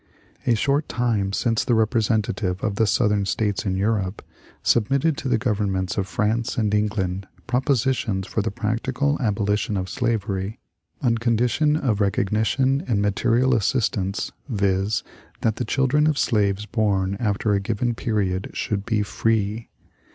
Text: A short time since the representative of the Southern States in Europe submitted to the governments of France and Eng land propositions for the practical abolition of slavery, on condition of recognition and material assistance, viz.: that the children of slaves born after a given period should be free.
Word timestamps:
A 0.47 0.55
short 0.55 0.89
time 0.89 1.31
since 1.31 1.63
the 1.63 1.75
representative 1.75 2.63
of 2.63 2.77
the 2.77 2.87
Southern 2.87 3.27
States 3.27 3.67
in 3.67 3.75
Europe 3.75 4.23
submitted 4.63 5.15
to 5.17 5.29
the 5.29 5.37
governments 5.37 5.95
of 5.95 6.07
France 6.07 6.57
and 6.57 6.73
Eng 6.73 6.87
land 6.97 7.27
propositions 7.45 8.25
for 8.25 8.41
the 8.41 8.49
practical 8.49 9.21
abolition 9.21 9.77
of 9.77 9.87
slavery, 9.91 10.57
on 11.03 11.19
condition 11.19 11.75
of 11.77 12.01
recognition 12.01 12.83
and 12.87 12.99
material 12.99 13.53
assistance, 13.53 14.31
viz.: 14.49 15.03
that 15.41 15.57
the 15.57 15.65
children 15.65 16.07
of 16.07 16.17
slaves 16.17 16.65
born 16.65 17.15
after 17.19 17.53
a 17.53 17.59
given 17.59 17.93
period 17.93 18.49
should 18.55 18.87
be 18.87 19.03
free. 19.03 19.69